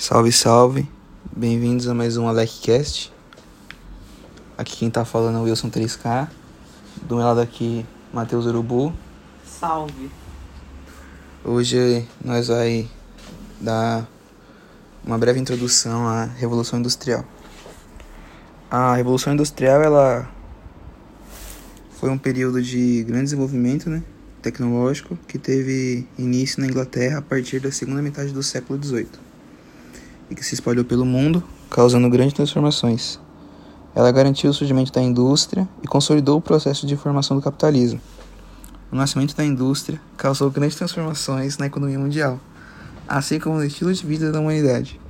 [0.00, 0.88] Salve, salve.
[1.36, 3.12] Bem-vindos a mais um AlecCast.
[4.56, 6.26] Aqui quem tá falando é o Wilson 3K.
[7.02, 8.94] Do meu lado aqui, Matheus Urubu.
[9.44, 10.10] Salve.
[11.44, 12.88] Hoje nós vai
[13.60, 14.08] dar
[15.04, 17.22] uma breve introdução à Revolução Industrial.
[18.70, 20.26] A Revolução Industrial, ela
[22.00, 24.02] foi um período de grande desenvolvimento, né,
[24.40, 29.29] tecnológico que teve início na Inglaterra a partir da segunda metade do século XVIII
[30.30, 33.18] e que se espalhou pelo mundo, causando grandes transformações.
[33.94, 38.00] Ela garantiu o surgimento da indústria e consolidou o processo de formação do capitalismo.
[38.92, 42.38] O nascimento da indústria causou grandes transformações na economia mundial,
[43.08, 45.00] assim como no estilo de vida da humanidade,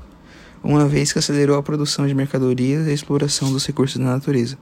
[0.62, 4.59] uma vez que acelerou a produção de mercadorias e a exploração dos recursos da natureza.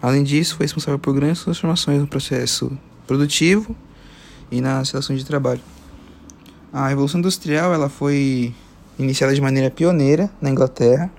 [0.00, 2.70] Além disso, foi responsável por grandes transformações no processo
[3.06, 3.74] produtivo
[4.50, 5.60] e nas relações de trabalho.
[6.72, 8.54] A Revolução Industrial ela foi
[8.98, 11.10] iniciada de maneira pioneira na Inglaterra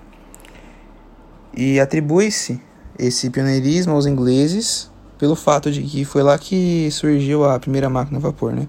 [1.54, 2.60] e atribui-se
[2.98, 8.18] esse pioneirismo aos ingleses pelo fato de que foi lá que surgiu a primeira máquina
[8.18, 8.68] a vapor, né?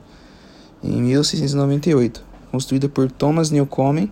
[0.83, 4.11] Em 1698, construída por Thomas Newcomen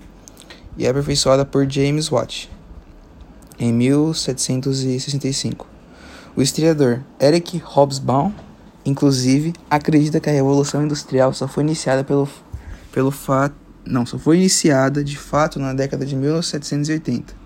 [0.77, 2.49] e aperfeiçoada por James Watt
[3.59, 5.67] em 1765.
[6.35, 8.33] O historiador Eric Hobsbawm,
[8.85, 12.27] inclusive, acredita que a Revolução Industrial só foi iniciada pelo,
[12.91, 13.55] pelo fato
[13.85, 17.45] não, só foi iniciada de fato na década de 1780.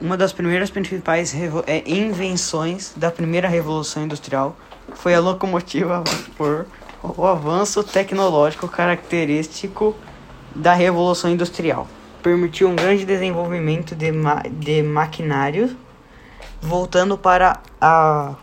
[0.00, 1.34] Uma das primeiras principais
[1.66, 4.56] é, invenções da primeira revolução industrial
[4.94, 6.66] foi a locomotiva a vapor,
[7.02, 9.96] o avanço tecnológico característico
[10.54, 11.88] da revolução industrial.
[12.22, 15.76] Permitiu um grande desenvolvimento de, ma de maquinário,
[16.60, 18.36] voltando para a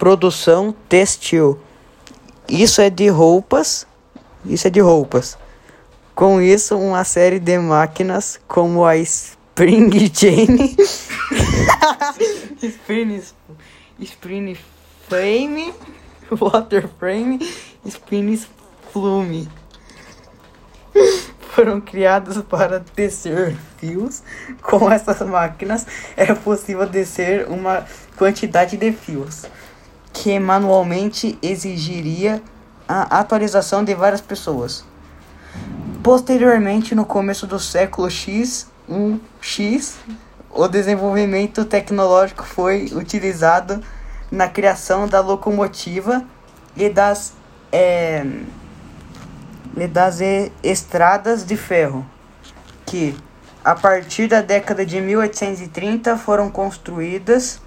[0.00, 1.60] produção textil.
[2.48, 3.86] Isso é de roupas.
[4.46, 5.36] Isso é de roupas.
[6.14, 10.74] Com isso, uma série de máquinas como a Spring Chain,
[12.62, 13.22] Spring,
[14.00, 14.56] Spring
[15.06, 15.74] Frame,
[16.32, 17.38] Water Frame,
[17.84, 18.40] Spring
[18.90, 19.48] Flume
[21.50, 24.22] foram criados para tecer fios.
[24.62, 25.86] Com essas máquinas
[26.16, 27.84] é possível descer uma
[28.16, 29.46] quantidade de fios
[30.12, 32.42] que manualmente exigiria
[32.88, 34.84] a atualização de várias pessoas.
[36.02, 39.96] Posteriormente, no começo do século X, um X,
[40.50, 43.80] o desenvolvimento tecnológico foi utilizado
[44.30, 46.24] na criação da locomotiva
[46.76, 47.34] e das,
[47.70, 48.24] é,
[49.76, 50.18] e das
[50.62, 52.04] estradas de ferro,
[52.86, 53.16] que
[53.64, 57.60] a partir da década de 1830 foram construídas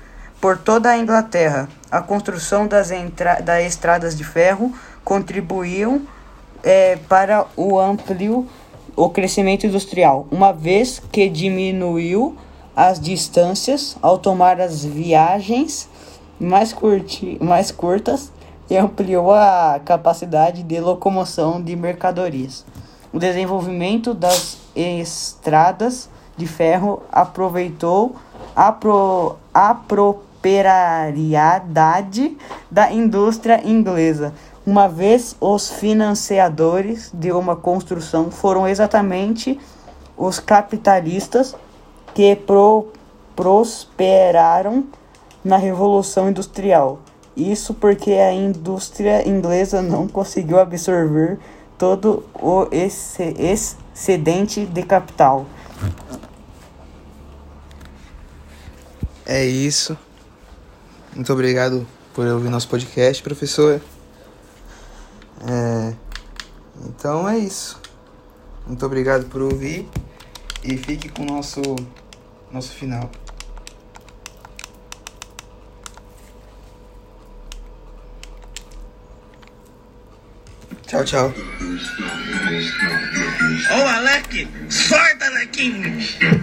[0.43, 1.69] por toda a Inglaterra.
[1.89, 2.89] A construção das,
[3.45, 6.05] das estradas de ferro contribuiu
[6.61, 8.45] é, para o amplio
[8.93, 12.35] o crescimento industrial, uma vez que diminuiu
[12.75, 15.87] as distâncias ao tomar as viagens
[16.37, 18.29] mais, curti, mais curtas
[18.69, 22.65] e ampliou a capacidade de locomoção de mercadorias.
[23.13, 28.17] O desenvolvimento das estradas de ferro aproveitou
[28.53, 32.37] apro, apro, operariedade
[32.69, 34.33] da indústria inglesa,
[34.65, 39.57] uma vez os financiadores de uma construção foram exatamente
[40.17, 41.55] os capitalistas
[42.13, 42.89] que pro,
[43.35, 44.83] prosperaram
[45.43, 46.99] na Revolução Industrial.
[47.35, 51.39] Isso porque a indústria inglesa não conseguiu absorver
[51.77, 55.45] todo o excedente de capital.
[59.25, 59.97] É isso.
[61.15, 63.79] Muito obrigado por ouvir nosso podcast, professor.
[65.47, 65.93] É...
[66.85, 67.79] Então é isso.
[68.65, 69.87] Muito obrigado por ouvir
[70.63, 71.61] e fique com o nosso,
[72.51, 73.11] nosso final.
[80.87, 81.33] Tchau, tchau.
[83.71, 84.47] Ô, Alec!
[84.69, 86.42] Sorta, Alequinho!